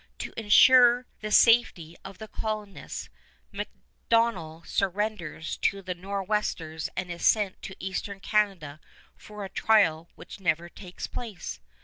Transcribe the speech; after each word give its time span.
To 0.17 0.33
insure 0.35 1.05
the 1.19 1.29
safety 1.29 1.95
of 2.03 2.17
his 2.17 2.29
colonists, 2.33 3.07
MacDonell 3.53 4.65
surrenders 4.65 5.57
to 5.57 5.83
the 5.83 5.93
Nor'westers 5.93 6.89
and 6.97 7.11
is 7.11 7.23
sent 7.23 7.61
to 7.61 7.75
Eastern 7.79 8.19
Canada 8.19 8.79
for 9.15 9.45
a 9.45 9.47
trial 9.49 10.09
which 10.15 10.39
never 10.39 10.69
takes 10.69 11.05
place. 11.05 11.59